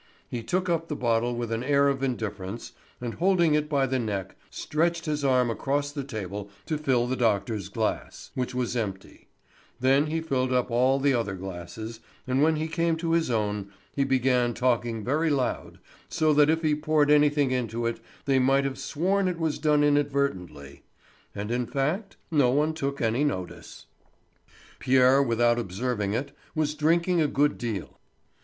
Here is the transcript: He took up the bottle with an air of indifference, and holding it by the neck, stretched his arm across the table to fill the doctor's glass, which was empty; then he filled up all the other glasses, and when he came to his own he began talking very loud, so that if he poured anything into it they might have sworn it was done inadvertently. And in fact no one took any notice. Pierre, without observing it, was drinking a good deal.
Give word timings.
He 0.27 0.41
took 0.41 0.67
up 0.67 0.87
the 0.87 0.95
bottle 0.95 1.35
with 1.35 1.51
an 1.51 1.63
air 1.63 1.87
of 1.87 2.01
indifference, 2.01 2.71
and 2.99 3.13
holding 3.13 3.53
it 3.53 3.69
by 3.69 3.85
the 3.85 3.99
neck, 3.99 4.35
stretched 4.49 5.05
his 5.05 5.23
arm 5.23 5.51
across 5.51 5.91
the 5.91 6.03
table 6.03 6.49
to 6.65 6.79
fill 6.79 7.05
the 7.05 7.15
doctor's 7.15 7.69
glass, 7.69 8.31
which 8.33 8.55
was 8.55 8.75
empty; 8.75 9.27
then 9.79 10.07
he 10.07 10.19
filled 10.19 10.51
up 10.51 10.71
all 10.71 10.99
the 10.99 11.13
other 11.13 11.35
glasses, 11.35 11.99
and 12.25 12.41
when 12.41 12.55
he 12.55 12.67
came 12.67 12.97
to 12.97 13.11
his 13.11 13.29
own 13.29 13.71
he 13.95 14.03
began 14.03 14.55
talking 14.55 15.03
very 15.03 15.29
loud, 15.29 15.77
so 16.09 16.33
that 16.33 16.49
if 16.49 16.63
he 16.63 16.73
poured 16.73 17.11
anything 17.11 17.51
into 17.51 17.85
it 17.85 17.99
they 18.25 18.39
might 18.39 18.63
have 18.63 18.79
sworn 18.79 19.27
it 19.27 19.37
was 19.37 19.59
done 19.59 19.83
inadvertently. 19.83 20.81
And 21.35 21.51
in 21.51 21.67
fact 21.67 22.17
no 22.31 22.49
one 22.49 22.73
took 22.73 23.01
any 23.01 23.23
notice. 23.23 23.85
Pierre, 24.79 25.21
without 25.21 25.59
observing 25.59 26.15
it, 26.15 26.31
was 26.55 26.73
drinking 26.73 27.21
a 27.21 27.27
good 27.27 27.59
deal. 27.59 27.99